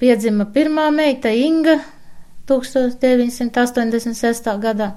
piedzima 0.00 0.44
pirmā 0.54 0.90
meita 0.94 1.30
Inga 1.30 1.78
1986. 2.50 4.48
gadā. 4.62 4.94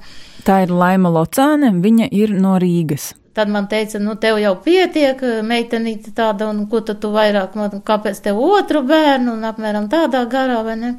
Tā 0.48 0.64
ir 0.66 0.72
Laima 0.74 1.10
Locāne, 1.14 1.70
viņa 1.84 2.08
ir 2.12 2.34
no 2.40 2.58
Rīgas. 2.62 3.14
Tad 3.34 3.50
man 3.50 3.66
teica, 3.70 3.98
nu, 4.02 4.14
tev 4.22 4.38
jau 4.38 4.54
pietiek, 4.62 5.22
meitenīte 5.46 6.12
tāda, 6.14 6.50
un 6.54 6.68
ko 6.70 6.84
tad 6.86 7.00
tu 7.02 7.10
vairāk, 7.14 7.56
man, 7.58 7.82
kāpēc 7.86 8.20
tev 8.28 8.38
otru 8.38 8.84
bērnu, 8.86 9.34
un 9.34 9.44
apmēram 9.50 9.90
tādā 9.90 10.22
garā, 10.30 10.60
vai 10.66 10.76
ne? 10.78 10.92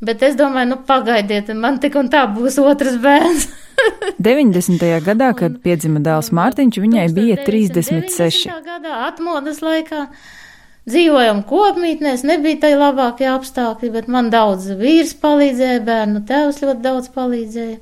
Bet 0.00 0.22
es 0.24 0.36
domāju, 0.38 0.68
nu, 0.70 0.76
pagaidiet, 0.86 1.50
man 1.58 1.78
tik 1.82 1.98
un 2.00 2.08
tā 2.12 2.22
būs 2.30 2.58
otrs 2.62 2.96
bērns. 3.02 3.48
90. 4.30 4.84
gadā, 5.04 5.32
kad 5.36 5.58
piedzima 5.64 6.00
dēls 6.04 6.30
Mārtiņš, 6.36 6.78
viņai 6.84 7.06
bija 7.16 7.40
36. 7.46 8.46
gadā 8.64 8.92
atmodas 9.08 9.60
laikā. 9.64 10.06
Dzīvojam 10.90 11.44
kopmītnēs, 11.46 12.24
nebija 12.26 12.60
tai 12.64 12.72
labākie 12.74 13.28
apstākļi, 13.30 13.92
bet 13.94 14.10
man 14.10 14.30
daudz 14.32 14.68
vīrs 14.80 15.14
palīdzēja, 15.22 15.84
bērnu 15.86 16.24
tēvs 16.26 16.60
ļoti 16.64 16.84
daudz 16.84 17.10
palīdzēja. 17.14 17.78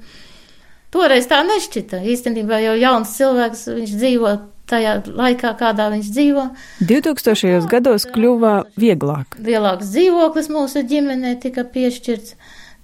Toreiz 0.93 1.29
tā 1.29 1.41
nešķita. 1.45 2.01
Īstenībā 2.15 2.61
jau 2.65 2.77
jauns 2.81 3.17
cilvēks, 3.17 3.67
viņš 3.77 3.97
dzīvo 4.01 4.37
tajā 4.69 4.95
laikā, 5.07 5.53
kādā 5.59 5.89
viņš 5.93 6.09
dzīvo. 6.15 6.47
2000. 6.89 7.69
gados 7.71 8.07
kļuva 8.13 8.55
vieglāk. 8.81 9.39
Lielāks 9.45 9.93
dzīvoklis 9.95 10.51
mūsu 10.53 10.85
ģimenē 10.89 11.37
tika 11.43 11.65
piešķirts 11.69 12.37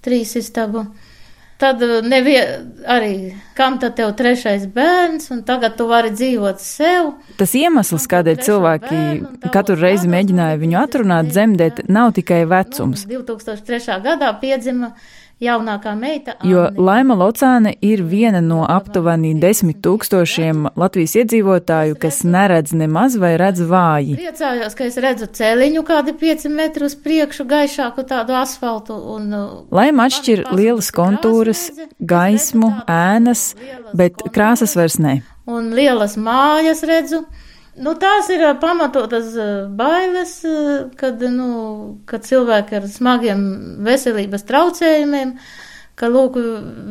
trīs 0.05 0.35
istabu. 0.39 0.85
Tad 1.61 1.79
uh, 1.85 2.01
nevie, 2.03 2.39
arī 2.91 3.13
kam 3.55 3.77
tad 3.79 3.95
tev 3.95 4.11
trešais 4.19 4.65
bērns, 4.75 5.29
un 5.31 5.43
tagad 5.47 5.77
tu 5.79 5.87
vari 5.87 6.11
dzīvot 6.11 6.59
sev. 6.59 7.13
Tas 7.39 7.55
iemesls, 7.55 8.07
kādēļ 8.11 8.41
cilvēki 8.43 8.95
bērnu, 8.97 9.51
katru 9.53 9.77
reizi 9.79 10.11
mēģināja 10.11 10.59
viņu 10.59 10.81
atrunāt, 10.81 11.31
dzemdēt, 11.31 11.85
nav 11.87 12.11
tikai 12.17 12.41
vecums. 12.51 13.05
2003. 13.07 14.01
gadā 14.03 14.33
piedzima 14.41 14.91
jaunākā 15.43 15.93
meita. 15.99 16.35
Jo 16.47 16.67
Laima 16.77 17.15
Locāne 17.17 17.73
ir 17.83 18.03
viena 18.07 18.41
no 18.43 18.63
aptuveni 18.69 19.33
desmit 19.39 19.81
tūkstošiem 19.85 20.69
Latvijas 20.79 21.15
iedzīvotāju, 21.21 21.97
kas 21.99 22.21
neredz 22.27 22.75
nemaz 22.77 23.17
vai 23.19 23.35
redz 23.41 23.63
vāji. 23.67 24.15
Priecājos, 24.19 24.77
ka 24.77 24.87
es 24.87 24.99
redzu 25.03 25.27
celiņu 25.35 25.83
kādi 25.87 26.15
pieci 26.19 26.51
metri 26.51 26.87
uz 26.87 26.95
priekšu, 26.95 27.47
gaišāku 27.51 28.05
tādu 28.07 28.37
asfaltu. 28.39 28.97
Un, 29.15 29.31
uh, 29.33 29.55
Laima 29.75 30.07
atšķir 30.09 30.45
lielas 30.55 30.91
kontūras, 30.95 31.67
gaismu, 31.99 32.71
ēnas, 32.87 33.51
bet 33.97 34.23
krāsas 34.35 34.77
vairs 34.79 34.99
ne. 35.01 35.19
Un 35.45 35.73
lielas 35.77 36.15
mājas 36.17 36.81
redzu. 36.87 37.25
Nu, 37.75 37.91
tās 37.99 38.29
ir 38.31 38.39
pamatotas 38.61 39.33
bailes, 39.75 40.37
kad, 40.95 41.19
nu, 41.31 41.47
kad 42.07 42.23
cilvēki 42.23 42.77
ar 42.77 42.85
smagiem 42.87 43.41
veselības 43.83 44.45
traucējumiem, 44.47 45.33
ka, 45.99 46.07
lūk, 46.11 46.39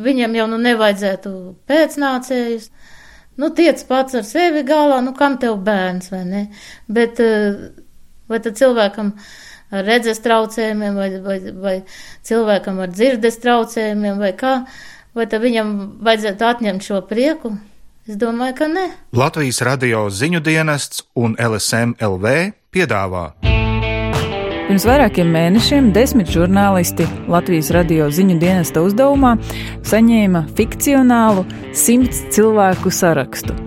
viņam 0.05 0.37
jau 0.37 0.45
nu 0.51 0.59
nevajadzētu 0.61 1.33
pēcnācējus. 1.65 2.69
Nu, 3.41 3.49
tiec 3.57 3.81
pats 3.89 4.19
ar 4.19 4.29
sevi 4.29 4.61
galā, 4.67 5.01
nu, 5.01 5.15
kam 5.17 5.39
tev 5.41 5.57
bērns, 5.65 6.11
vai 6.13 6.21
ne? 6.29 6.45
Bet, 6.85 7.17
vai 8.29 8.41
tad 8.45 8.61
cilvēkam 8.61 9.15
ar 9.73 9.89
redzes 9.89 10.21
traucējumiem, 10.21 11.01
vai, 11.01 11.11
vai, 11.25 11.39
vai 11.65 11.77
cilvēkam 12.29 12.83
ar 12.85 12.93
dzirdes 12.93 13.41
traucējumiem, 13.41 14.21
vai 14.21 14.35
kā, 14.37 14.59
vai 15.17 15.25
tad 15.33 15.41
viņam 15.49 15.79
vajadzētu 16.05 16.53
atņemt 16.53 16.85
šo 16.93 17.01
prieku? 17.09 17.57
Es 18.05 18.19
domāju, 18.21 18.53
ka 18.59 18.65
ne. 18.69 18.83
Latvijas 19.17 19.63
radio 19.65 20.03
ziņu 20.13 20.37
dienests 20.45 21.01
un 21.17 21.31
LSM 21.41 21.95
LV 21.97 22.33
piedāvā. 22.69 23.23
Pirms 24.67 24.85
vairākiem 24.85 25.31
mēnešiem 25.33 25.87
desmit 25.95 26.29
žurnālisti 26.29 27.07
Latvijas 27.25 27.71
radio 27.73 28.11
ziņu 28.13 28.37
dienesta 28.37 28.83
uzdevumā 28.85 29.31
saņēma 29.89 30.43
fikcionālu 30.53 31.47
simts 31.73 32.21
cilvēku 32.35 32.93
sarakstu. 32.93 33.57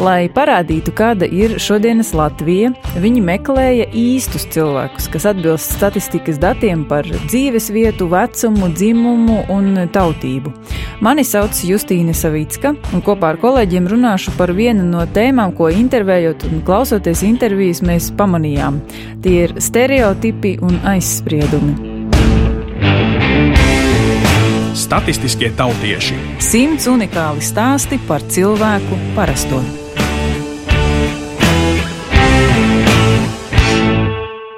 Lai 0.00 0.30
parādītu, 0.32 0.94
kāda 0.96 1.26
ir 1.28 1.58
šodienas 1.60 2.12
Latvija, 2.16 2.70
viņi 3.00 3.20
meklēja 3.24 3.88
īstus 3.96 4.46
cilvēkus, 4.54 5.10
kas 5.12 5.26
atbilst 5.32 5.74
statistikas 5.76 6.40
datiem 6.40 6.86
par 6.88 7.08
dzīves 7.26 7.68
vietu, 7.74 8.08
vecumu, 8.10 8.70
dzimumu 8.72 9.44
un 9.52 9.84
tautību. 9.92 10.54
Mani 11.04 11.24
sauc 11.24 11.60
Justīna 11.64 12.14
Savicka, 12.16 12.74
un 12.94 13.04
kopā 13.04 13.34
ar 13.34 13.40
kolēģiem 13.42 13.88
runāšu 13.90 14.36
par 14.38 14.54
vienu 14.56 14.86
no 14.88 15.04
tēmām, 15.14 15.54
ko 15.56 15.68
intervējot 15.72 16.48
un 16.50 16.64
klausoties 16.66 17.24
intervijas 17.26 17.84
mēs 17.84 18.10
pamanījām. 18.16 18.82
Tie 19.24 19.38
ir 19.46 19.56
stereotipi 19.60 20.58
un 20.64 20.80
aizspriedumi. 20.94 21.89
Statistiskie 24.90 25.52
tautieši. 25.54 26.16
Simts 26.42 26.88
unikāli 26.90 27.44
stāsti 27.46 27.94
par 28.08 28.24
cilvēku 28.26 28.96
parasto. 29.14 29.60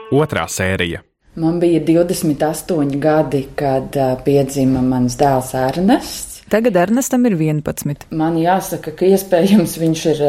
Otrā 0.09 0.47
sērija. 0.49 1.03
Man 1.37 1.61
bija 1.61 1.83
28 1.85 2.97
gadi, 2.97 3.43
kad 3.53 4.01
piedzima 4.25 4.81
mans 4.81 5.19
dēls 5.21 5.53
Ernests. 5.67 6.41
Tagad 6.49 6.81
Ernestam 6.81 7.29
ir 7.29 7.37
11. 7.37 8.09
Man 8.17 8.41
jāsaka, 8.41 8.97
ka 8.97 9.13
iespējams 9.13 9.77
viņš 9.85 10.07
ir 10.15 10.27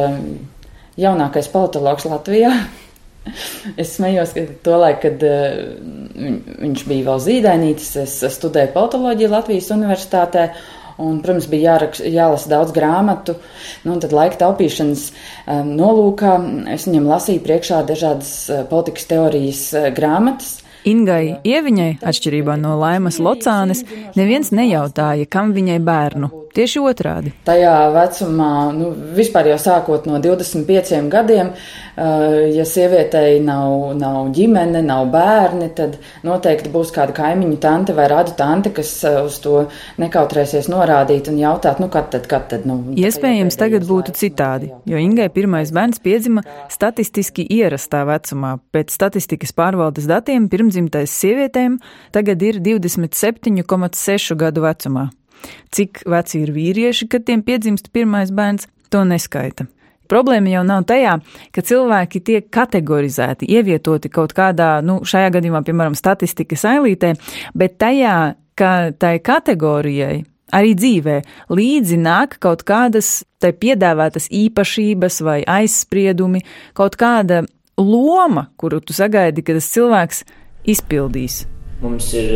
jaunākais 0.99 1.47
politologs 1.55 2.11
Latvijā. 2.11 2.51
Es 3.81 3.95
smējos, 3.97 4.35
ka 4.35 4.45
tolaik, 4.65 5.01
kad 5.05 5.25
uh, 5.27 5.59
viņš 6.63 6.85
bija 6.89 7.07
vēl 7.09 7.21
zīdainītis, 7.23 7.91
es 8.03 8.37
studēju 8.37 8.73
politoloģiju 8.75 9.33
Latvijas 9.33 9.71
universitātē. 9.75 10.47
Un, 11.01 11.23
protams, 11.23 11.47
bija 11.49 11.71
jārakš, 11.71 12.03
jālasa 12.05 12.51
daudz 12.51 12.73
grāmatu. 12.75 13.33
Nu, 13.81 13.95
tad 13.97 14.11
laika 14.13 14.37
taupīšanas 14.43 15.07
um, 15.09 15.71
nolūkā 15.79 16.35
es 16.75 16.85
viņam 16.85 17.09
lasīju 17.09 17.41
priekšā 17.47 17.79
dažādas 17.89 18.35
uh, 18.51 18.61
politikas 18.69 19.09
teorijas 19.09 19.63
uh, 19.73 19.89
grāmatas. 19.95 20.59
Ingai 20.85 21.39
Ieviņai, 21.47 21.97
atšķirībā 22.03 22.59
no 22.61 22.75
Laimas 22.77 23.17
Locānes, 23.23 23.85
neviens 24.19 24.53
nejautāja, 24.53 25.25
kam 25.31 25.55
viņai 25.55 25.79
bērnu. 25.81 26.42
Tieši 26.53 26.81
otrādi. 26.85 27.31
Tajā 27.47 27.73
vecumā, 27.95 28.49
nu, 28.77 28.91
vispār 29.17 29.47
jau 29.49 29.57
sākot 29.61 30.05
no 30.05 30.19
25 30.21 31.07
gadiem, 31.09 31.49
ja 32.53 32.65
sievietei 32.67 33.39
nav, 33.41 33.93
nav 33.97 34.29
ģimene, 34.33 34.83
nav 34.85 35.07
bērni, 35.13 35.71
tad 35.73 35.97
noteikti 36.25 36.69
būs 36.73 36.93
kāda 36.93 37.15
kaimiņu 37.17 37.57
tante 37.61 37.95
vai 37.97 38.05
radu 38.11 38.35
tante, 38.37 38.69
kas 38.75 38.91
uz 39.23 39.39
to 39.41 39.63
nekautrēsies 40.01 40.69
norādīt 40.69 41.31
un 41.31 41.39
jautāt, 41.41 41.81
nu, 41.81 41.89
kad 41.93 42.11
tad, 42.13 42.29
kad 42.29 42.45
tad, 42.53 42.67
nu. 42.69 42.77
Iespējams, 43.01 43.57
tagad 43.57 43.89
būtu 43.89 44.13
citādi, 44.17 44.69
jo 44.89 45.01
Ingai 45.01 45.31
pirmais 45.33 45.73
bērns 45.73 46.03
piedzima 46.05 46.45
statistiski 46.73 47.47
ierastā 47.49 48.03
vecumā. 48.09 48.59
Pēc 48.73 48.93
statistikas 48.93 49.57
pārvaldes 49.57 50.05
datiem 50.09 50.45
pirmdzimtais 50.53 51.17
sievietēm 51.17 51.81
tagad 52.13 52.45
ir 52.45 52.61
27,6 52.61 54.37
gadu 54.37 54.69
vecumā. 54.69 55.09
Cik 55.73 56.03
veci 56.09 56.43
ir 56.43 56.51
vīrieši, 56.55 57.07
kad 57.11 57.25
tiem 57.27 57.43
piedzimst 57.45 57.91
pirmais 57.95 58.33
bērns, 58.33 58.67
to 58.93 59.03
neskaita. 59.07 59.67
Problēma 60.11 60.51
jau 60.51 60.65
nav 60.67 60.83
tajā, 60.89 61.15
ka 61.55 61.63
cilvēki 61.65 62.21
tiek 62.27 62.49
kategorizēti, 62.53 63.47
ievietoti 63.55 64.11
kaut 64.13 64.35
kādā, 64.37 64.75
nu, 64.85 64.99
šajā 65.07 65.31
gadījumā, 65.37 65.63
piemēram, 65.65 65.95
statistikas 65.97 66.65
ailītē, 66.69 67.15
bet 67.57 67.79
tajā, 67.81 68.17
ka 68.59 68.73
tai 68.99 69.15
kategorijai 69.23 70.21
arī 70.53 70.75
dzīvē 70.77 71.17
līdzi 71.53 71.97
nāk 72.03 72.37
kaut 72.43 72.61
kādas 72.67 73.23
tai 73.41 73.53
piedāvātas 73.57 74.29
īpašības 74.29 75.19
vai 75.25 75.39
aizspriedumi, 75.49 76.43
kaut 76.77 76.97
kāda 76.99 77.43
loma, 77.79 78.47
kuru 78.57 78.81
tu 78.83 78.93
sagaidi, 78.93 79.41
ka 79.41 79.57
tas 79.57 79.71
cilvēks 79.73 80.23
izpildīs. 80.75 81.43
Mums 81.81 82.11
ir 82.15 82.35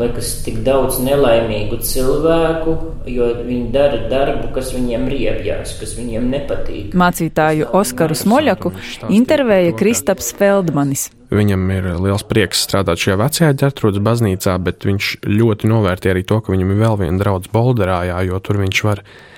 liekas, 0.00 0.30
tik 0.46 0.60
daudz 0.66 0.98
nelaimīgu 1.02 1.78
cilvēku, 1.84 2.76
jo 3.10 3.28
viņi 3.42 3.72
dara 3.74 4.02
darbu, 4.10 4.52
kas 4.54 4.72
viņiem 4.74 5.08
riebjās, 5.12 5.74
kas 5.80 5.96
viņiem 5.98 6.28
nepatīk. 6.32 6.94
Mācītāju 6.98 7.72
Oskaru 7.78 8.16
Smoļaku 8.18 8.72
intervēja 9.12 9.74
Kristaps 9.78 10.32
Feldmanis. 10.38 11.10
Viņam 11.32 11.64
ir 11.72 11.90
liels 12.04 12.24
prieks 12.28 12.66
strādāt 12.66 13.00
šajā 13.00 13.16
vecajā 13.22 13.52
ģērtrūdas 13.62 14.04
baznīcā, 14.04 14.56
bet 14.60 14.84
viņš 14.84 15.12
ļoti 15.24 15.70
novērtē 15.70 16.12
arī 16.12 16.26
to, 16.28 16.42
ka 16.44 16.52
viņam 16.52 16.74
ir 16.74 16.82
vēl 16.84 16.98
viena 17.06 17.22
draudz 17.22 17.48
Bolderājā, 17.52 18.20
jo 18.28 18.40
tur 18.44 18.60
viņš 18.60 18.82
var 18.88 19.00
Eh, 19.02 19.31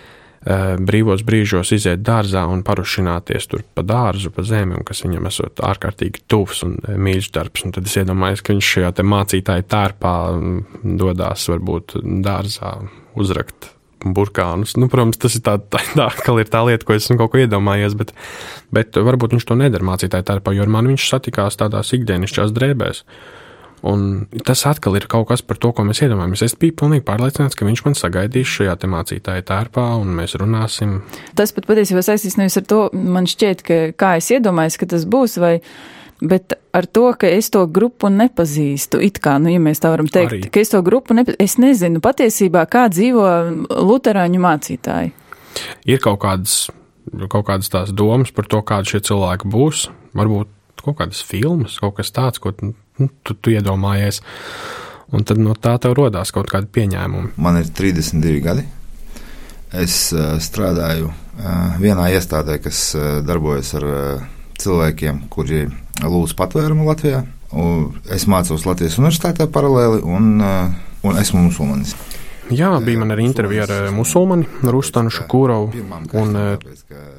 brīvos 0.44 1.23
brīžos 1.25 1.73
iziet 1.73 2.02
dārzā 2.05 2.44
un 2.50 2.62
parušināties 2.67 3.49
tur 3.49 3.62
pa 3.75 3.85
dārzu, 3.87 4.32
pa 4.35 4.44
zemi, 4.44 4.82
kas 4.85 5.05
viņam 5.06 5.29
esot 5.31 5.62
ārkārtīgi 5.64 6.25
tuvs 6.29 6.64
un 6.67 6.76
eh, 6.82 6.99
mīļš 7.00 7.31
darbs. 7.32 7.64
Un 7.64 7.73
tad 7.76 7.88
es 7.88 7.96
iedomājos, 8.00 8.44
ka 8.44 8.52
viņš 8.52 8.73
šajā 8.75 9.06
mācītāja 9.14 9.64
tērpā 9.73 10.17
mm, 10.35 10.99
dodas 11.00 11.49
varbūt 11.49 11.96
dārzā 12.25 12.75
uzrakt 13.17 13.70
burkānus. 14.05 14.75
Nu, 14.76 14.91
protams, 14.93 15.17
tas 15.20 15.38
ir 15.38 15.44
tā, 15.46 15.56
tā, 15.58 15.81
tā, 15.96 16.11
ir 16.41 16.50
tā 16.52 16.61
lieta, 16.69 16.85
ko 16.85 16.96
es 16.96 17.06
esmu 17.06 17.23
kaut 17.23 17.32
ko 17.32 17.41
iedomājies, 17.41 17.96
bet, 17.96 18.12
bet 18.75 19.00
varbūt 19.00 19.37
viņš 19.37 19.49
to 19.49 19.56
nedara 19.56 19.88
mācītāja 19.88 20.29
tērpā, 20.29 20.52
jo 20.52 20.67
ar 20.67 20.75
mani 20.76 20.93
viņš 20.93 21.08
satikās 21.08 21.56
tādās 21.61 21.94
ikdienišķās 21.96 22.52
drēbēs. 22.52 23.05
Un 23.85 24.25
tas 24.49 24.63
atkal 24.65 24.95
ir 24.97 25.05
kaut 25.13 25.27
kas 25.29 25.43
par 25.45 25.59
to, 25.61 25.69
ko 25.77 25.85
mēs 25.85 26.01
iedomājamies. 26.07 26.41
Es 26.47 26.55
biju 26.57 26.73
pilnīgi 26.81 27.05
pārliecināts, 27.05 27.57
ka 27.59 27.67
viņš 27.69 27.83
man 27.85 27.97
sagaidīs 27.99 28.49
šajā 28.49 28.79
mācītāja 28.89 29.45
tērpā, 29.51 29.85
un 30.01 30.15
mēs 30.17 30.39
runāsim. 30.41 31.03
Tas 31.37 31.53
pat 31.53 31.69
patiesībā 31.69 32.01
saistīs 32.07 32.39
nevis 32.41 32.57
ar 32.57 32.65
to, 32.71 32.79
man 32.97 33.29
šķiet, 33.29 33.65
ka 33.67 33.79
kā 34.01 34.15
es 34.21 34.31
iedomājos, 34.33 34.79
ka 34.81 34.89
tas 34.89 35.05
būs, 35.05 35.37
vai, 35.43 35.59
bet 36.25 36.57
ar 36.73 36.89
to, 36.89 37.11
ka 37.21 37.29
es 37.29 37.51
to 37.53 37.67
grupu 37.69 38.09
nepazīstu, 38.13 39.03
it 39.05 39.21
kā, 39.25 39.37
nu, 39.43 39.53
ja 39.53 39.61
mēs 39.61 39.85
tā 39.85 39.93
varam 39.93 40.09
teikt, 40.09 40.33
Arī. 40.33 40.49
ka 40.55 40.63
es 40.65 40.73
to 40.73 40.81
grupu 40.87 41.17
nepazīstu, 41.19 41.45
es 41.45 41.59
nezinu 41.61 42.01
patiesībā, 42.05 42.65
kā 42.73 42.87
dzīvo 42.93 43.27
luterāņu 43.69 44.41
mācītāji. 44.47 45.13
Ir 45.93 46.01
kaut 46.03 46.23
kādas, 46.25 46.57
kaut 47.29 47.45
kādas 47.51 47.69
tās 47.69 47.93
domas 47.93 48.33
par 48.33 48.49
to, 48.49 48.65
kādi 48.65 48.95
šie 48.95 49.03
cilvēki 49.11 49.53
būs, 49.53 49.91
varbūt 50.17 50.81
kaut 50.81 50.99
kādas 51.03 51.21
filmas, 51.25 51.77
kaut 51.81 51.99
kas 52.01 52.13
tāds, 52.17 52.41
ko 52.41 52.57
nu, 53.00 53.11
tu, 53.23 53.35
tu 53.35 53.55
iedomājies. 53.55 54.20
Un 55.14 55.26
tad 55.26 55.38
no 55.38 55.55
tā 55.55 55.76
tev 55.82 55.94
radās 55.99 56.32
kaut 56.35 56.49
kāda 56.50 56.70
pieņēmuma. 56.75 57.35
Man 57.37 57.61
ir 57.61 57.69
32 57.70 58.41
gadi. 58.44 58.64
Es 59.75 59.96
uh, 60.14 60.37
strādāju 60.43 61.11
uh, 61.11 61.76
vienā 61.82 62.08
iestādē, 62.14 62.61
kas 62.62 62.87
uh, 62.94 63.20
darbojas 63.26 63.75
ar 63.79 63.87
uh, 63.88 64.26
cilvēkiem, 64.62 65.25
kuri 65.35 65.67
lūdz 66.02 66.35
patvērumu 66.38 66.87
Latvijā. 66.88 67.25
Un 67.55 67.91
es 68.11 68.26
mācos 68.31 68.67
Latvijas 68.67 68.99
universitātē 68.99 69.46
paralēli 69.50 70.02
un, 70.06 70.31
uh, 70.43 70.70
un 71.06 71.19
esmu 71.20 71.44
musulmanis. 71.49 71.94
Jā, 72.52 72.69
bija 72.85 73.00
man 73.00 73.14
arī 73.14 73.25
intervija 73.25 73.64
ar 73.64 73.73
eh, 73.73 73.91
musulmani 73.94 74.44
Rustanu 74.69 75.12
Šukūrovu, 75.14 75.85
un 76.20 76.37
eh, 76.37 76.67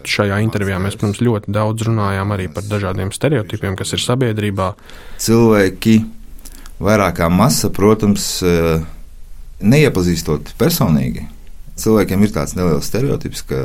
šajā 0.05 0.37
intervijā 0.45 0.77
mēs, 0.81 0.97
protams, 0.99 1.21
ļoti 1.25 1.53
daudz 1.55 1.87
runājām 1.87 2.35
arī 2.35 2.45
par 2.53 2.67
dažādiem 2.69 3.09
stereotipiem, 3.15 3.77
kas 3.79 3.95
ir 3.97 4.03
sabiedrībā. 4.03 4.71
Cilvēki 5.25 5.95
vairāk 6.85 7.17
kā 7.23 7.29
masa, 7.33 7.71
protams, 7.73 8.27
eh, 8.45 8.85
neiepazīstot 9.65 10.53
personīgi. 10.59 11.25
Cilvēkiem 11.75 12.21
ir 12.23 12.31
tāds 12.31 12.55
neliels 12.55 12.87
stereotips, 12.87 13.41
ka 13.49 13.57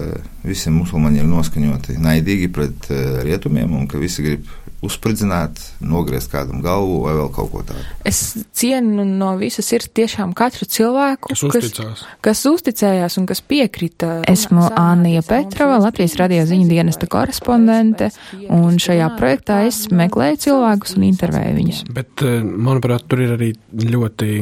visi 0.43 0.73
musulmaņi 0.75 1.23
ir 1.23 1.29
noskaņoti 1.31 1.99
naidīgi 2.03 2.49
pret 2.51 2.89
rietumiem 3.27 3.77
un 3.77 3.87
ka 3.91 4.01
visi 4.03 4.25
grib 4.27 4.49
uzspridzināt, 4.85 5.61
nogriezt 5.85 6.31
kādam 6.33 6.63
galvu 6.65 7.03
vai 7.05 7.13
vēl 7.19 7.29
kaut 7.35 7.51
ko 7.53 7.63
tādu. 7.69 7.83
Es 8.09 8.21
cienu 8.57 9.05
no 9.05 9.35
visas 9.41 9.69
ir 9.77 9.85
tiešām 9.85 10.33
katru 10.37 10.65
cilvēku, 10.71 11.35
kas, 11.35 11.43
uzticās. 11.45 12.05
kas, 12.05 12.05
kas 12.25 12.45
uzticējās 12.49 13.19
un 13.21 13.27
kas 13.29 13.43
piekrita. 13.45 14.13
Esmu 14.31 14.71
Anija 14.81 15.23
Petrova, 15.27 15.77
Latvijas 15.85 16.17
radio 16.21 16.47
ziņu 16.49 16.71
dienesta 16.71 17.09
korespondente, 17.13 18.09
un 18.49 18.81
šajā 18.81 19.11
projektā 19.21 19.61
es 19.69 19.85
meklēju 19.93 20.41
cilvēkus 20.47 20.97
un 20.97 21.07
intervēju 21.11 21.59
viņus. 21.61 21.85
Bet, 21.93 22.25
eh, 22.25 22.41
manuprāt, 22.41 23.05
tur 23.09 23.21
ir 23.21 23.37
arī 23.37 23.53
ļoti 23.85 24.41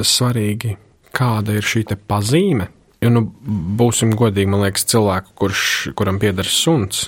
svarīgi, 0.00 0.76
kāda 1.12 1.60
ir 1.60 1.62
šī 1.66 1.84
pazīme. 2.08 2.72
Jo, 2.98 3.12
nu, 3.14 3.22
būsim 3.78 4.16
godīgi, 4.18 4.50
man 4.50 4.64
liekas, 4.64 4.86
cilvēku, 4.90 5.36
kurš, 5.38 5.62
kuram 5.98 6.18
pieder 6.18 6.48
suns, 6.50 7.06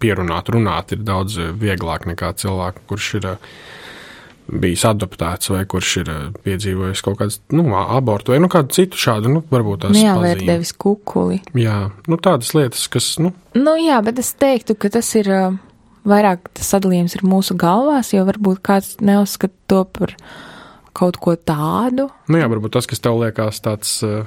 pierunāt, 0.00 0.48
runāt 0.52 0.94
ir 0.94 1.04
daudz 1.04 1.36
vieglāk 1.60 2.06
nekā 2.08 2.32
cilvēku, 2.40 2.86
kurš 2.88 3.08
ir 3.18 3.26
eh, 3.34 3.50
bijis 4.50 4.86
adoptēts 4.88 5.52
vai 5.52 5.66
kurš 5.68 5.92
ir 6.00 6.12
eh, 6.14 6.22
piedzīvojis 6.46 7.04
kaut 7.04 7.20
kādu 7.20 7.58
nu, 7.58 7.66
abortu 7.82 8.32
vai 8.32 8.40
nu, 8.40 8.48
kādu 8.52 8.72
citu 8.78 9.00
šādu, 9.00 9.34
nu, 9.34 9.44
varbūt 9.52 9.90
jā, 9.98 10.16
vai 10.20 10.32
ir 10.38 10.44
devis 10.48 10.72
kukuli. 10.72 11.42
Jā, 11.58 11.90
nu, 12.08 12.20
tādas 12.22 12.54
lietas, 12.56 12.88
kas, 12.92 13.12
nu. 13.20 13.34
Nu, 13.58 13.76
jā, 13.76 14.00
bet 14.06 14.24
es 14.24 14.32
teiktu, 14.40 14.78
ka 14.80 14.92
tas 14.96 15.12
ir 15.20 15.28
eh, 15.28 15.60
vairāk 16.08 16.48
tas 16.56 16.72
sadalījums 16.78 17.20
ir 17.20 17.28
mūsu 17.28 17.60
galvās, 17.60 18.14
jo 18.16 18.24
varbūt 18.24 18.64
kāds 18.64 18.96
neuzskata 19.04 19.56
to 19.68 19.84
par 20.00 20.16
kaut 20.96 21.20
ko 21.20 21.36
tādu. 21.36 22.08
Nu, 22.32 22.40
jā, 22.40 22.48
varbūt 22.48 22.78
tas, 22.80 22.88
kas 22.88 23.04
tev 23.04 23.20
liekas 23.20 23.60
tāds. 23.68 23.98
Uh, 24.00 24.24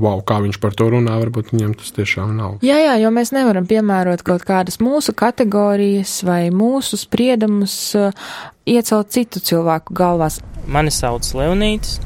wow, 0.00 0.20
kā 0.24 0.38
viņš 0.44 0.58
par 0.62 0.76
to 0.76 0.88
runā, 0.92 1.16
varbūt 1.20 1.52
viņam 1.54 1.74
tas 1.80 1.92
tiešām 1.96 2.34
nav. 2.36 2.58
Jā, 2.66 2.78
jā, 2.82 2.96
jo 3.02 3.10
mēs 3.14 3.32
nevaram 3.36 3.66
piemērot 3.68 4.24
kaut 4.26 4.44
kādas 4.48 4.80
mūsu 4.82 5.14
kategorijas 5.16 6.18
vai 6.26 6.48
mūsu 6.54 6.98
spriedumus 7.00 7.76
uh, 7.98 8.26
iecelt 8.68 9.12
citu 9.14 9.42
cilvēku 9.42 9.96
galvās. 9.96 10.40
Mani 10.66 10.92
sauc 10.94 11.26
Leonītis, 11.38 12.00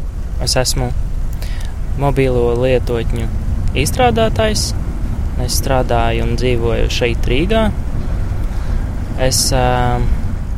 es 0.45 0.57
esmu 0.61 0.91
mobīlo 2.01 2.53
lietotņu 2.61 3.29
izstrādātājs. 3.79 4.71
Es 5.41 5.57
strādāju 5.57 6.27
un 6.27 6.35
dzīvoju 6.37 6.91
šeit 6.93 7.25
Rīgā. 7.31 7.71
Es 9.25 9.47
uh, 9.57 10.03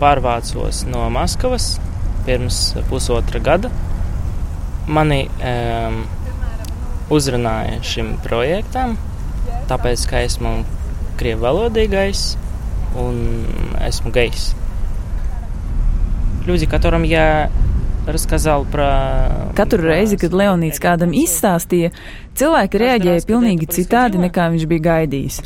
pārvācos 0.03 0.83
no 0.91 1.07
Maskavas 1.15 1.77
pirms 2.27 2.73
pusotra 2.91 3.39
gada. 3.43 3.71
Mani 4.91 5.21
um, 5.39 6.03
uzrunāja 7.14 7.80
šim 7.86 8.16
projektam, 8.24 8.98
tāpēc, 9.70 10.04
ka 10.10 10.24
esmu 10.28 10.62
krievu 11.18 11.46
valodīgais 11.48 12.36
un 13.00 13.22
esmu 13.88 14.12
gejs. 14.16 14.54
Люди, 16.48 16.66
которым 16.66 17.04
я 17.04 17.52
рассказал 18.08 18.66
про... 18.66 19.52
Katru 19.56 19.84
reizi, 19.84 20.16
kad 20.16 20.32
Leonīds 20.32 20.80
kādam 20.80 21.12
izstāstīja, 21.12 21.92
cilvēki 22.40 22.80
reaģēja 22.80 23.26
pilnīgi 23.28 23.68
citādi, 23.68 24.22
nekā 24.22 24.48
viņš 24.54 24.64
bija 24.70 24.86
gaidījis. 24.86 25.42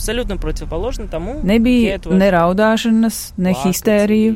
Nebija 1.48 1.98
ne 2.12 2.30
raudāšanas, 2.36 3.20
ne 3.42 3.56
histēriju. 3.64 4.36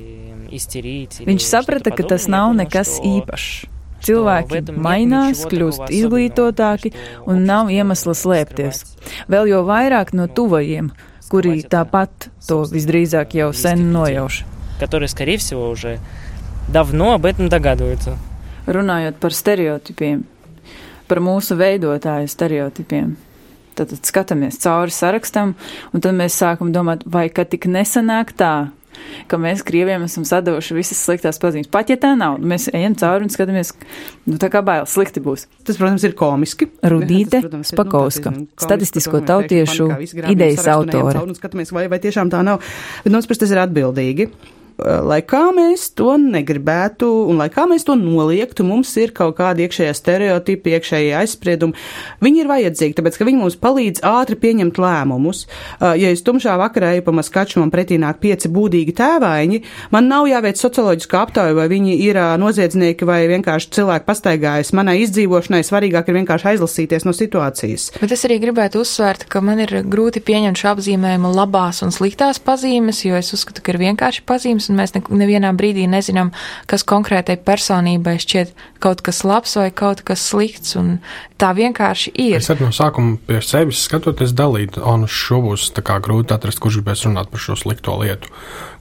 Viņš 1.30 1.46
saprata, 1.46 1.94
ka 1.94 2.07
tas 2.16 2.25
nav 2.31 2.56
nekas 2.57 2.98
īpašs. 3.04 3.69
Cilvēki 4.06 4.62
mainās, 4.78 5.42
kļūst 5.50 5.90
izglītotāki 5.90 6.92
un 7.25 7.42
nav 7.48 7.72
iemesla 7.74 8.13
slēpties. 8.13 8.84
Vēl 9.31 9.50
jau 9.50 9.63
vairāk 9.66 10.13
no 10.13 10.28
tuvajiem, 10.30 10.92
kuri 11.31 11.63
tāpat 11.66 12.30
to 12.46 12.62
visdrīzāk 12.69 13.34
jau 13.40 13.50
sen 13.54 13.90
nojauš. 13.96 14.44
Которые, 14.80 15.07
скорее 15.07 15.38
всего, 15.38 15.69
уже 15.69 16.00
давно 16.68 17.13
об 17.13 17.25
этом 17.25 17.50
догадываются. 17.50 18.18
Runājot 18.68 19.19
par 19.22 19.31
stereotipiem, 19.31 20.25
par 21.07 21.22
mūsu 21.22 21.56
veidotāju 21.56 22.28
stereotipiem. 22.28 23.16
Tad 23.75 23.92
skatāmies 24.02 24.57
cauri 24.63 24.94
sarakstam, 24.94 25.54
un 25.94 26.02
tad 26.02 26.16
mēs 26.18 26.38
sākam 26.40 26.72
domāt, 26.74 27.04
vai 27.06 27.28
ka 27.30 27.46
tik 27.46 27.68
nesanāk 27.69 28.34
tā, 28.38 28.72
ka 29.31 29.39
mēs 29.41 29.65
krieviem 29.67 30.05
esam 30.07 30.27
sadevuši 30.29 30.77
visas 30.77 31.01
sliktās 31.05 31.41
pazīmes. 31.43 31.71
Pat 31.73 31.93
ja 31.93 31.99
tā 32.01 32.13
nav, 32.19 32.39
mēs 32.43 32.69
ejam 32.75 32.97
cauri 33.01 33.27
un 33.27 33.33
skatāmies, 33.33 33.73
nu 34.29 34.39
tā 34.43 34.51
kā 34.53 34.63
bail, 34.67 34.87
slikti 34.91 35.23
būs. 35.25 35.47
Tas, 35.65 35.79
protams, 35.81 36.06
ir 36.06 36.17
komiski. 36.19 36.70
Rudīte 36.93 37.43
protams, 37.44 37.73
Spakovska, 37.75 38.35
nu, 38.37 38.47
statistisko 38.61 39.23
tautiešu 39.27 39.91
idejas 40.32 40.67
autore. 40.70 41.27
Skatāmies, 41.39 41.75
vai, 41.77 41.87
vai 41.93 42.01
tiešām 42.03 42.32
tā 42.32 42.44
nav. 42.47 42.65
Bet, 43.05 43.13
nu, 43.15 43.20
tas 43.20 43.55
ir 43.55 43.63
atbildīgi. 43.63 44.31
Eh, 44.81 45.01
lai 45.05 45.20
kā 45.27 45.43
mēs 45.55 45.91
to 45.99 46.15
negribētu 46.20 47.08
un 47.31 47.41
lai 47.41 47.49
kā 47.53 47.67
mēs 47.69 47.84
to 47.87 47.96
noliektu, 47.99 48.65
mums 48.67 48.93
ir 49.01 49.13
kaut 49.17 49.37
kādi 49.41 49.67
iekšējie 49.67 49.94
stereotipi, 49.96 50.75
iekšējie 50.77 51.13
aizspriedumi. 51.20 51.77
Viņi 52.25 52.43
ir 52.43 52.51
vajadzīgi, 52.51 52.96
tāpēc, 52.96 53.19
ka 53.19 53.27
viņi 53.29 53.41
mums 53.43 53.58
palīdz 53.60 54.05
ātri 54.06 54.39
pieņemt 54.41 54.81
lēmumus. 54.81 55.44
Eh, 55.46 56.01
ja 56.01 56.13
es 56.15 56.25
tumšā 56.25 56.56
vakarā 56.60 56.94
eju 56.96 57.06
pa 57.06 57.15
maskaču 57.17 57.60
man 57.60 57.72
pretī 57.75 57.99
nāk 58.01 58.22
pieci 58.22 58.49
būdīgi 58.53 58.96
tēvaiņi, 58.96 59.63
man 59.93 60.08
nav 60.08 60.29
jāveic 60.31 60.60
socioloģiska 60.60 61.20
aptauja, 61.20 61.56
vai 61.58 61.69
viņi 61.72 61.99
ir 62.06 62.20
eh, 62.20 62.31
noziedznieki 62.41 63.08
vai 63.08 63.20
vienkārši 63.31 63.72
cilvēki 63.77 64.08
pastaigājas. 64.08 64.72
Manai 64.77 65.01
izdzīvošanai 65.05 65.63
svarīgāk 65.67 66.08
ir 66.08 66.20
vienkārši 66.22 66.55
aizlasīties 66.55 67.06
no 67.08 67.15
situācijas. 67.17 67.91
Bet 68.01 68.17
es 68.17 68.25
arī 68.29 68.41
gribētu 68.43 68.81
uzsvērt, 68.81 69.27
ka 69.29 69.44
man 69.44 69.60
ir 69.60 69.82
grūti 69.84 70.25
pieņemt 70.25 70.60
šo 70.60 70.72
apzīmējumu 70.75 71.34
labās 71.34 71.82
un 71.84 71.93
sliktās 71.94 72.41
pazīmes, 72.43 73.05
jo 73.05 73.19
es 73.19 73.32
uzskatu, 73.37 73.65
ka 73.65 73.75
ir 73.75 73.81
vienkārši 73.82 74.25
pazīmes 74.29 74.69
un 74.70 74.79
mēs 74.79 74.94
ne, 74.94 75.03
nevienā 75.22 75.50
brīdī 75.58 75.86
nezinām, 75.91 76.32
kas 76.70 76.84
konkrētai 76.89 77.36
personībai 77.44 78.17
šķiet 78.22 78.55
kaut 78.82 79.03
kas 79.05 79.22
labs 79.27 79.56
vai 79.58 79.69
kaut 79.74 80.05
kas 80.06 80.22
slikts, 80.31 80.77
un 80.81 80.98
tā 81.41 81.53
vienkārši 81.56 82.15
ir. 82.15 82.39
Es 82.39 82.50
no 82.60 82.70
sākuma 82.74 83.19
pie 83.27 83.43
sevis 83.44 83.82
skatoties 83.86 84.34
dalīt, 84.36 84.79
un 84.79 85.08
šo 85.10 85.43
būs 85.48 85.70
tā 85.77 85.84
kā 85.86 85.98
grūti 86.03 86.36
atrast, 86.36 86.62
kurš 86.62 86.81
gribēs 86.81 87.05
runāt 87.08 87.32
par 87.32 87.43
šo 87.43 87.58
slikto 87.58 87.98
lietu, 88.00 88.31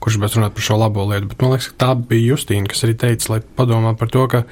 kurš 0.00 0.18
gribēs 0.18 0.38
runāt 0.38 0.56
par 0.56 0.68
šo 0.70 0.78
labo 0.80 1.08
lietu, 1.10 1.32
bet 1.32 1.42
man 1.42 1.54
liekas, 1.56 1.72
ka 1.72 1.82
tā 1.84 1.90
bija 1.98 2.34
Justīna, 2.34 2.70
kas 2.70 2.86
arī 2.86 2.96
teica, 3.00 3.34
lai 3.34 3.42
padomā 3.58 3.96
par 3.98 4.12
to, 4.12 4.26
ka 4.30 4.44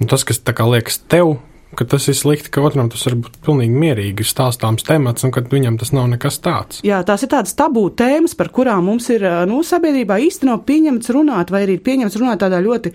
nu, 0.00 0.10
tas, 0.10 0.26
kas 0.28 0.42
tā 0.42 0.56
kā 0.56 0.66
liekas 0.68 1.00
tev, 1.06 1.36
ka 1.78 1.86
tas 1.88 2.06
ir 2.10 2.16
slikti, 2.16 2.50
ka 2.52 2.62
otram 2.66 2.90
tas 2.92 3.04
var 3.08 3.16
būt 3.24 3.38
pilnīgi 3.46 3.82
mierīgi 3.82 4.26
stāstāms 4.26 4.86
temats, 4.86 5.24
un 5.26 5.32
ka 5.34 5.44
viņam 5.48 5.78
tas 5.80 5.92
nav 5.96 6.08
nekas 6.12 6.40
tāds. 6.44 6.80
Jā, 6.86 7.02
tās 7.08 7.24
ir 7.24 7.32
tādas 7.32 7.56
tabū 7.58 7.86
tēmas, 7.98 8.36
par 8.38 8.52
kurām 8.54 8.86
mums 8.90 9.08
ir, 9.14 9.24
nu, 9.50 9.62
sabiedrībā 9.66 10.20
īstenībā 10.26 10.60
pieņemts 10.68 11.12
runāt, 11.16 11.52
vai 11.54 11.64
arī 11.66 11.78
ir 11.78 11.86
pieņemts 11.86 12.18
runāt 12.20 12.42
tādā 12.44 12.60
ļoti. 12.64 12.94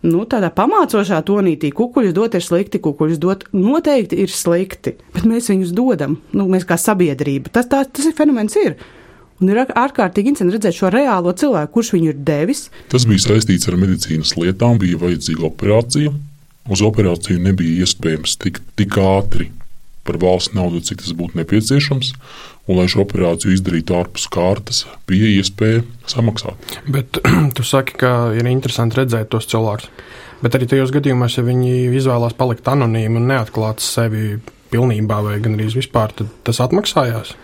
Nu, 0.00 0.22
tādā 0.24 0.48
pamācošā 0.56 1.18
tonītī 1.28 1.74
kukuļus 1.76 2.14
dot 2.16 2.36
ir 2.38 2.44
slikti, 2.44 2.80
kukuļus 2.80 3.18
dot 3.20 3.44
noteikti 3.52 4.22
ir 4.22 4.32
slikti, 4.32 4.94
bet 5.12 5.26
mēs 5.28 5.50
viņus 5.52 5.74
dodam, 5.76 6.16
nu, 6.32 6.46
mēs 6.48 6.64
kā 6.68 6.80
sabiedrība. 6.80 7.52
Tas, 7.52 7.68
tā, 7.68 7.82
tas 7.84 8.08
ir 8.08 8.16
fenomens 8.16 8.56
ir. 8.56 8.78
Un 9.40 9.52
ir 9.52 9.60
ārkārtīgi 9.60 10.32
interesanti 10.32 10.56
redzēt 10.56 10.76
šo 10.76 10.88
reālo 10.92 11.32
cilvēku, 11.36 11.72
kurš 11.76 11.94
viņu 11.94 12.10
ir 12.12 12.24
devis. 12.28 12.66
Tas 12.92 13.06
bija 13.08 13.24
saistīts 13.24 13.68
ar 13.68 13.76
medicīnas 13.80 14.34
lietām, 14.36 14.80
bija 14.80 15.00
vajadzīga 15.00 15.46
operācija. 15.48 16.12
Uz 16.68 16.82
operāciju 16.84 17.40
nebija 17.40 17.86
iespējams 17.86 18.36
tikt 18.42 18.66
tik 18.78 18.98
ātri 19.00 19.48
par 20.04 20.18
valsts 20.20 20.54
naudu, 20.56 20.82
cik 20.84 21.02
tas 21.04 21.14
būtu 21.16 21.38
nepieciešams. 21.40 22.12
Un, 22.68 22.76
lai 22.78 22.86
šo 22.90 23.02
operāciju 23.02 23.54
izdarītu 23.56 23.96
ārpus 23.98 24.28
kārtas, 24.30 24.84
bija 25.08 25.28
iespēja 25.40 25.82
samaksāt. 26.10 26.78
Bet 26.90 27.18
tu 27.56 27.66
saki, 27.66 27.96
ka 28.00 28.12
ir 28.36 28.46
interesanti 28.50 29.00
redzēt 29.00 29.30
tos 29.32 29.48
cilvēkus. 29.50 29.90
Bet 30.40 30.56
arī 30.56 30.68
tajos 30.70 30.92
gadījumos, 30.94 31.36
ja 31.36 31.44
viņi 31.44 31.90
izvēlās 31.98 32.36
palikt 32.38 32.68
anonīmi 32.70 33.20
un 33.20 33.28
neatklāt 33.28 33.82
sevi 33.84 34.38
pilnībā 34.70 35.18
vai 35.26 35.40
gan 35.42 35.58
arī 35.58 35.68
vispār, 35.74 36.14
tad 36.16 36.30
tas 36.46 36.62
atmaksājās. 36.64 37.34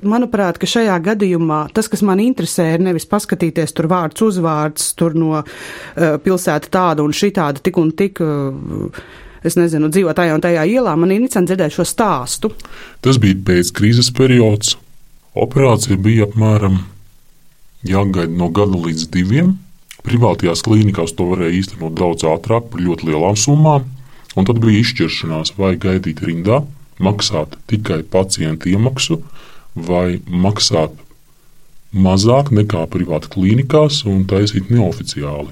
Manuprāt, 0.00 0.56
ka 0.60 0.68
šajā 0.68 0.94
gadījumā 1.04 1.62
tas, 1.76 1.88
kas 1.92 2.02
man 2.06 2.22
interesē, 2.24 2.70
ir 2.74 2.84
nevis 2.84 3.08
paskatīties 3.10 3.74
tur 3.76 3.90
vārds 3.90 4.22
uzvārds, 4.24 4.92
tur 4.96 5.16
no 5.18 5.40
uh, 5.40 5.44
pilsēta 6.24 6.70
tāda 6.72 7.04
un 7.04 7.12
šitāda 7.16 7.60
tik 7.64 7.80
un 7.80 7.90
tik. 7.96 8.22
Uh, 8.24 9.02
es 9.44 9.56
nezinu, 9.56 9.88
dzīvo 9.92 10.12
tajā 10.16 10.36
un 10.36 10.44
tajā 10.44 10.66
ielā. 10.68 10.94
Man 11.00 11.12
ir 11.12 11.20
interesanti 11.20 11.52
dzirdēt 11.52 11.76
šo 11.76 11.86
stāstu. 11.88 12.52
Tas 13.04 13.20
bija 13.20 13.38
pēc 13.50 13.72
krīzes 13.76 14.12
periods. 14.16 14.76
Operācija 15.38 15.96
bija 16.00 16.26
apmēram 16.28 16.80
jāgaida 17.86 18.36
no 18.36 18.50
gada 18.52 18.76
līdz 18.76 19.08
diviem. 19.14 19.54
Privātajās 20.04 20.64
klīnikās 20.64 21.14
to 21.16 21.28
varēja 21.28 21.58
īstenot 21.60 21.96
daudz 21.96 22.24
ātrāk, 22.28 22.70
par 22.72 22.82
ļoti 22.84 23.10
lielām 23.10 23.36
summām. 23.36 23.88
Un 24.38 24.46
tad 24.46 24.60
bija 24.62 24.80
izšķiršanās, 24.80 25.54
vai 25.58 25.74
gaidīt 25.80 26.22
rindā, 26.24 26.62
maksāt 27.02 27.56
tikai 27.70 28.00
pacientu 28.06 28.70
iemaksu, 28.70 29.20
vai 29.74 30.20
maksāt 30.26 30.96
mazāk 31.90 32.52
nekā 32.54 32.84
privāti 32.90 33.30
klīnikās 33.34 34.04
un 34.10 34.24
taisīt 34.30 34.70
neoficiāli. 34.70 35.50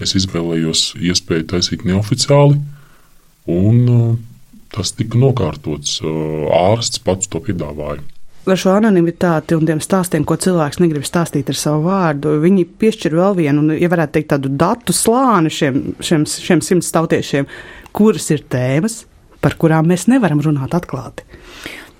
Es 0.00 0.16
izvēlējos 0.16 0.94
iespēju 0.96 1.48
taisīt 1.52 1.84
neoficiāli, 1.86 2.56
un 3.50 3.82
uh, 3.90 4.14
tas 4.74 4.94
tika 4.96 5.18
nokārtots. 5.20 6.00
Uh, 6.00 6.48
ārsts 6.56 7.02
pats 7.04 7.30
to 7.30 7.42
piedāvāja 7.44 8.00
ar 8.48 8.58
šo 8.60 8.72
anonimitāti 8.74 9.56
un 9.56 9.66
tiem 9.68 9.80
stāstiem, 9.82 10.24
ko 10.26 10.36
cilvēks 10.40 10.80
negrib 10.82 11.04
stāstīt 11.06 11.50
ar 11.52 11.58
savu 11.58 11.84
vārdu, 11.88 12.36
viņi 12.42 12.66
piešķir 12.80 13.16
vēl 13.18 13.36
vienu, 13.38 13.62
un, 13.62 13.74
ja 13.78 13.90
varētu 13.92 14.16
teikt, 14.16 14.30
tādu 14.32 14.52
datu 14.60 14.94
slāni 14.96 15.52
šiem, 15.54 15.80
šiem, 16.02 16.26
šiem 16.28 16.62
simts 16.64 16.90
tautiešiem, 16.94 17.48
kuras 17.96 18.30
ir 18.34 18.44
tēmas, 18.50 19.04
par 19.44 19.56
kurām 19.60 19.90
mēs 19.90 20.08
nevaram 20.10 20.42
runāt 20.44 20.74
atklāti. 20.76 21.26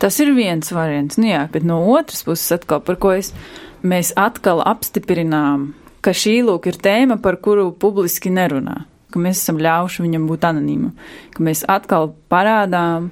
Tas 0.00 0.16
ir 0.22 0.32
viens 0.32 0.72
variants, 0.72 1.18
nu 1.20 1.28
jā, 1.28 1.42
bet 1.52 1.66
no 1.66 1.82
otras 1.92 2.24
puses 2.24 2.54
atkal, 2.56 2.80
par 2.80 2.96
ko 3.00 3.12
es, 3.12 3.34
mēs 3.84 4.14
atkal 4.16 4.62
apstiprinām, 4.64 5.74
ka 6.00 6.14
šī 6.16 6.38
lūk 6.46 6.70
ir 6.70 6.78
tēma, 6.80 7.18
par 7.20 7.36
kuru 7.44 7.68
publiski 7.76 8.32
nerunā, 8.32 8.86
ka 9.12 9.20
mēs 9.20 9.42
esam 9.42 9.60
ļauši 9.60 10.06
viņam 10.06 10.24
būt 10.30 10.46
anonīmam, 10.48 10.94
ka 11.36 11.44
mēs 11.44 11.66
atkal 11.68 12.14
parādām, 12.32 13.10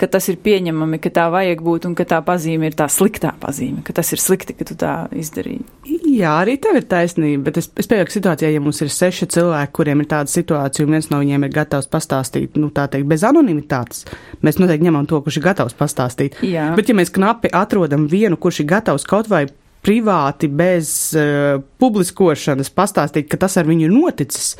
ka 0.00 0.08
tas 0.10 0.30
ir 0.32 0.40
pieņemami, 0.40 0.98
ka 1.02 1.12
tā 1.12 1.28
vajag 1.32 1.60
būt 1.64 1.90
un 1.90 1.98
ka 1.98 2.08
tā 2.08 2.22
pazīme 2.24 2.70
ir 2.70 2.78
tā 2.78 2.88
sliktā 2.88 3.34
pazīme, 3.40 3.84
ka 3.84 3.92
tas 3.96 4.10
ir 4.16 4.22
slikti, 4.22 4.56
ka 4.56 4.66
tu 4.68 4.78
tā 4.80 4.94
izdarīji. 5.12 5.93
Jā, 6.14 6.34
arī 6.42 6.54
tev 6.62 6.76
ir 6.78 6.84
taisnība, 6.86 7.48
bet 7.48 7.58
es, 7.58 7.66
es 7.80 7.88
pieņemu, 7.90 8.06
ka 8.06 8.14
situācijā, 8.14 8.50
ja 8.54 8.62
mums 8.62 8.80
ir 8.84 8.90
seši 8.92 9.26
cilvēki, 9.34 9.72
kuriem 9.74 10.02
ir 10.04 10.08
tāda 10.10 10.30
situācija, 10.30 10.86
un 10.86 10.94
viens 10.94 11.08
no 11.10 11.18
viņiem 11.22 11.46
ir 11.46 11.54
gatavs 11.54 11.88
pastāstīt, 11.90 12.58
nu, 12.60 12.68
tā 12.74 12.86
teikt, 12.92 13.08
bez 13.10 13.24
anonimitātes, 13.26 14.04
mēs 14.44 14.60
noteikti 14.60 14.86
ņemam 14.86 15.08
to, 15.10 15.20
kurš 15.24 15.40
ir 15.40 15.46
gatavs 15.48 15.76
pastāstīt. 15.78 16.38
Jā. 16.46 16.70
Bet, 16.78 16.90
ja 16.90 16.98
mēs 16.98 17.12
knapi 17.14 17.50
atrodam 17.56 18.06
vienu, 18.10 18.38
kurš 18.40 18.62
ir 18.62 18.70
gatavs 18.74 19.06
kaut 19.10 19.30
vai 19.32 19.46
privāti, 19.84 20.48
bez 20.48 20.92
uh, 21.18 21.58
publiskošanas 21.82 22.70
pastāstīt, 22.74 23.28
ka 23.30 23.40
tas 23.46 23.58
ar 23.60 23.68
viņu 23.68 23.88
ir 23.88 23.94
noticis, 23.94 24.54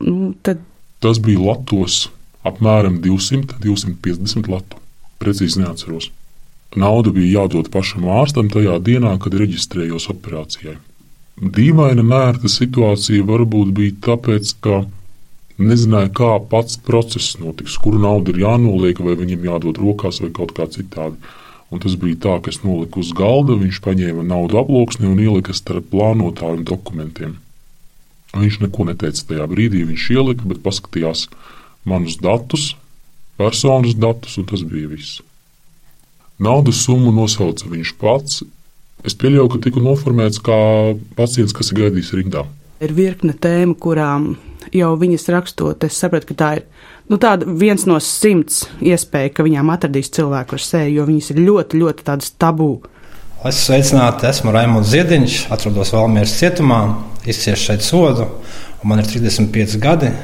nu, 0.00 0.34
tad. 0.44 0.60
Tas 1.04 1.20
bija 1.22 1.40
Latvijas 1.40 2.04
apmēram 2.46 3.00
200, 3.04 3.58
250 3.64 4.52
latu. 4.52 4.80
Precīzi 5.22 5.62
neatceros. 5.62 6.10
Nauda 6.74 7.12
bija 7.14 7.40
jādod 7.40 7.70
pašam 7.70 8.08
ārstam 8.10 8.48
tajā 8.50 8.80
dienā, 8.82 9.14
kad 9.22 9.36
reģistrējos 9.38 10.08
operācijai. 10.10 10.74
Dīvaina, 11.38 12.02
nērta 12.02 12.50
situācija 12.50 13.26
varbūt 13.26 13.70
bija 13.74 13.94
tāpēc, 14.08 14.52
ka 14.62 14.82
nezināja, 15.58 16.10
kā 16.14 16.32
pats 16.50 16.78
process 16.86 17.36
notiks, 17.38 17.76
kuru 17.82 18.00
naudu 18.02 18.34
ir 18.34 18.42
jānoliek, 18.42 19.00
vai 19.06 19.14
viņam 19.18 19.46
jādod 19.50 19.78
rokās, 19.82 20.20
vai 20.22 20.30
kaut 20.34 20.54
kā 20.56 20.66
citādi. 20.70 21.18
Un 21.70 21.82
tas 21.82 21.94
bija 21.98 22.18
tā, 22.26 22.34
ka 22.42 22.50
es 22.52 22.60
noliku 22.62 23.02
uz 23.02 23.10
galda, 23.16 23.56
viņš 23.58 23.80
paņēma 23.82 24.26
naudu 24.26 24.58
aploksni 24.60 25.08
un 25.10 25.22
ielika 25.22 25.54
starp 25.54 25.88
plānotājiem 25.90 26.62
dokumentiem. 26.66 27.36
Viņš 28.34 28.60
neko 28.66 28.88
neteica 28.90 29.26
tajā 29.30 29.46
brīdī, 29.50 29.84
viņš 29.86 30.08
ielika, 30.14 30.46
bet 30.50 30.62
paskatījās, 30.62 31.28
manus 31.86 32.18
datus, 32.22 32.72
personas 33.38 33.94
datus, 33.94 34.38
un 34.42 34.50
tas 34.50 34.66
bija 34.66 34.90
viss. 34.90 35.22
Naudas 36.42 36.82
summu 36.82 37.12
nosauca 37.14 37.68
viņš 37.70 37.94
pats. 38.00 38.42
Es 39.04 39.14
pieļauju, 39.20 39.50
ka 39.52 39.60
tika 39.66 39.82
noformēts 39.84 40.40
kā 40.42 40.58
pacients, 41.18 41.54
kas 41.54 41.70
ir 41.70 41.82
gaidījis 41.82 42.14
rindā. 42.18 42.46
Ir 42.82 42.94
virkne 42.96 43.34
tēmu, 43.36 43.76
kurām 43.80 44.32
jau 44.74 44.90
viņas 44.98 45.28
rakstot, 45.30 45.84
es 45.86 45.98
sapratu, 46.00 46.32
ka 46.32 46.38
tā 46.40 46.50
ir 46.58 46.64
nu, 47.12 47.18
tāda 47.20 47.46
viens 47.46 47.84
no 47.86 47.98
simts 48.02 48.64
iespēja, 48.82 49.32
ka 49.36 49.46
viņām 49.46 49.70
atradīs 49.74 50.10
cilvēku 50.14 50.56
ar 50.56 50.64
seju, 50.64 50.94
jo 50.98 51.06
viņas 51.08 51.30
ir 51.34 51.42
ļoti, 51.44 51.80
ļoti 51.84 52.06
tādas 52.08 52.32
tabū. 52.40 52.72
Es 53.44 53.60
sveicināti, 53.66 54.24
esmu 54.30 54.54
Raimons 54.56 54.88
Ziediņš, 54.88 55.36
atrodos 55.52 55.92
Valmieras 55.92 56.32
cietumā, 56.40 56.80
izciešu 57.28 57.68
šeit 57.68 57.84
sodu, 57.84 58.30
un 58.80 58.88
man 58.88 59.04
ir 59.04 59.10
35 59.10 59.76
gadi 59.82 60.14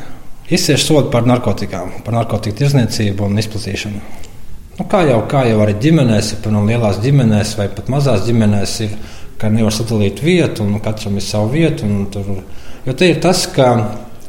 izcieš 0.51 0.89
sodu 0.89 1.11
par 1.13 1.29
narkotikām, 1.29 2.01
par 2.05 2.17
narkotiku 2.17 2.57
tirzniecību 2.63 3.29
un 3.29 3.39
izplatīšanu. 3.45 4.01
Nu, 4.81 4.87
kā, 4.89 5.03
jau, 5.05 5.19
kā 5.29 5.43
jau 5.45 5.59
arī 5.61 5.75
ģimenēs, 5.77 6.31
piemēram, 6.41 6.69
lielās 6.71 6.99
ģimenēs 7.05 7.51
vai 7.59 7.67
pat 7.69 7.91
mazās 7.93 8.23
ģimenēs, 8.25 8.77
ir, 8.87 8.95
ka 9.37 9.51
nevar 9.53 9.75
sadalīt 9.77 10.23
vietu, 10.25 10.65
un 10.65 10.81
katram 10.81 11.19
ir 11.21 11.25
sava 11.27 11.51
vieta. 11.53 11.85
Tur, 12.15 12.31
jo 12.87 12.95
te 12.97 13.11
ir 13.11 13.19
tas, 13.21 13.43
ka 13.53 13.67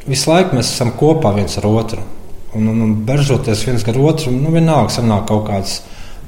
visu 0.03 0.27
laiku 0.27 0.57
mēs 0.57 0.73
esam 0.73 0.91
kopā 0.99 1.31
viens 1.37 1.55
ar 1.55 1.69
otru. 1.69 2.03
Un, 2.51 2.67
un, 2.67 2.83
un 2.83 2.91
beržoties 3.07 3.63
viens 3.63 3.87
ar 3.87 4.01
otru, 4.03 4.35
nu, 4.35 4.51
vienalga 4.51 4.91
sanāk 4.97 5.23
kaut 5.29 5.45
kādas 5.47 5.77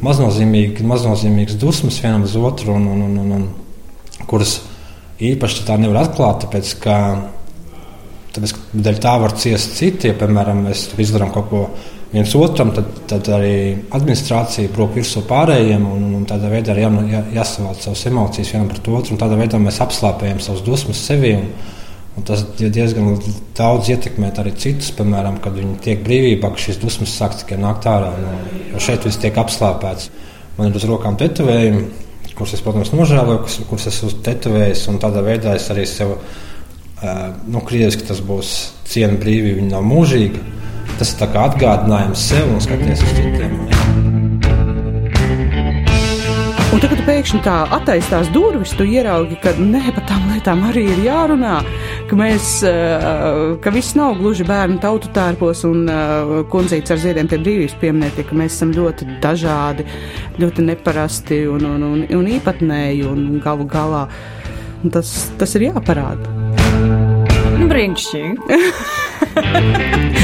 maznozīmīgas, 0.07 0.87
maznozīmīgas 0.87 1.59
dusmas 1.59 1.99
vienam 1.99 2.23
uz 2.23 2.39
otru, 2.39 2.77
un, 2.79 2.87
un, 2.93 3.03
un, 3.09 3.19
un, 3.25 3.33
un, 3.41 4.23
kuras 4.31 4.61
īpaši 5.19 5.67
tā 5.67 5.75
nevar 5.83 6.05
atklāt, 6.05 6.45
tāpēc 6.45 6.77
ka 6.87 6.99
Tāpēc, 8.33 8.53
dēļ 8.73 8.95
tā 8.97 9.11
var 9.21 9.35
ciest 9.37 9.75
citi. 9.77 10.09
Ja, 10.09 10.15
piemēram, 10.17 10.63
mēs 10.65 10.87
izdarām 10.97 11.29
kaut 11.35 11.51
ko 11.51 11.59
viens 12.13 12.33
otram, 12.37 12.71
tad, 12.75 12.89
tad 13.09 13.29
arī 13.33 13.53
administrācija 13.93 14.71
prok 14.73 14.97
virsū 14.99 15.23
pārējiem, 15.29 15.85
un, 15.89 16.09
un 16.19 16.27
tādā 16.29 16.51
veidā 16.51 16.73
arī 16.73 16.85
jā, 16.85 16.91
jā, 17.11 17.21
jāsavāc 17.39 17.81
savas 17.81 18.03
emocijas 18.09 18.53
vienam 18.53 18.69
pret 18.71 18.89
otru, 18.93 19.17
tādā 19.19 19.39
veidā 19.39 19.61
mēs 19.61 19.81
apslāpējam 19.83 20.41
savas 20.43 20.61
dusmas 20.65 21.01
sevi. 21.07 21.33
Un, 21.39 21.49
un 22.13 22.27
tas 22.27 22.43
diezgan 22.59 23.15
daudz 23.57 23.89
ietekmē 23.89 24.29
arī 24.37 24.53
citus, 24.61 24.91
piemēram, 24.93 25.39
kad 25.41 25.57
viņi 25.57 25.79
tiek 25.81 26.05
brīvībā, 26.05 26.53
ka 26.53 26.61
šīs 26.61 26.77
dusmas 26.83 27.15
sāk 27.17 27.39
tikai 27.39 27.57
nākt 27.61 27.89
ārā. 27.89 28.13
No, 28.21 28.37
jo 28.75 28.85
šeit 28.85 29.09
viss 29.09 29.21
tiek 29.21 29.37
apslāpēts. 29.41 30.11
Man 30.59 30.69
ir 30.69 30.77
uz 30.77 30.85
rokām 30.85 31.17
tetovējumi, 31.17 31.87
kurus 32.37 32.53
es, 32.53 32.61
protams, 32.61 32.93
nožēloju, 32.93 33.65
kurus 33.69 33.89
esmu 33.89 34.11
tetovējis, 34.25 34.85
tādā 35.01 35.25
veidā 35.25 35.57
es 35.57 35.65
arī 35.73 35.87
sev 35.89 36.13
nu, 37.49 37.61
krieviski 37.65 38.05
tas 38.07 38.21
būs 38.23 38.51
ciena 38.87 39.17
brīvība, 39.19 39.59
viņa 39.59 39.73
nav 39.73 39.87
mūžīga. 39.87 40.43
Tas 40.99 41.15
ir 41.15 41.37
atgādinājums 41.41 42.27
sev 42.29 42.51
un 42.53 42.61
skatīties 42.63 43.01
uz 43.01 43.15
citiem. 43.17 43.55
Un 46.73 46.81
tagad 46.81 47.03
pēkšņi 47.05 47.39
tā 47.45 47.55
attaisnās 47.75 48.31
durvis, 48.33 48.71
tu 48.73 48.85
ieraugi, 48.89 49.35
ka 49.43 49.51
nē, 49.59 49.91
par 49.93 50.07
tām 50.09 50.23
lietām 50.31 50.63
arī 50.65 50.87
ir 50.89 51.03
jārunā, 51.05 51.59
ka 52.09 52.17
mēs, 52.17 52.47
ka 53.61 53.73
viss 53.75 53.93
nav 53.97 54.17
gluži 54.17 54.47
bērnu 54.49 54.79
tautu 54.81 55.11
tērpos 55.13 55.61
un 55.69 55.85
kundzīts 56.49 56.95
ar 56.95 57.01
ziediem 57.03 57.29
pie 57.29 57.37
brīvības 57.45 57.77
pieminēti, 57.77 58.25
ka 58.25 58.39
mēs 58.41 58.57
esam 58.57 58.73
ļoti 58.73 59.19
dažādi, 59.21 59.85
ļoti 60.41 60.67
neparasti 60.71 61.43
un, 61.53 61.69
un, 61.75 61.87
un, 61.91 62.03
un 62.17 62.33
īpatnēji 62.39 63.05
un 63.11 63.25
galu 63.45 63.69
galā. 63.69 64.07
Un 64.81 64.97
tas, 64.97 65.13
tas 65.37 65.53
ir 65.59 65.69
jāparāda. 65.69 66.25
Nu, 67.53 67.69
brīnišķīgi. 67.69 68.61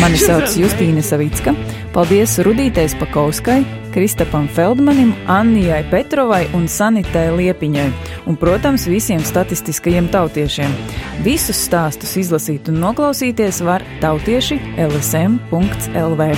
Mani 0.02 0.20
sauc 0.20 0.56
Justīna 0.60 1.04
Savicka. 1.06 1.54
Paldies 1.94 2.38
Rudītei 2.46 2.88
Pakauskai, 3.00 3.60
Kristapam 3.94 4.48
Feldmanim, 4.54 5.12
Annijai 5.28 5.82
Petrovai 5.92 6.46
un 6.58 6.68
Sanitai 6.70 7.28
Liepiņai. 7.36 7.90
Un, 8.30 8.38
protams, 8.40 8.88
visiem 8.90 9.24
statistiskajiem 9.26 10.10
tautiešiem. 10.14 10.74
Visus 11.26 11.66
stāstus 11.68 12.16
izlasīt 12.22 12.72
un 12.72 12.80
noklausīties 12.86 13.64
var 13.66 13.86
tautieši 14.04 14.62
lsm.lv. 14.88 16.34